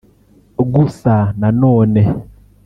gusa 0.73 1.13
na 1.39 1.47
none 1.59 2.01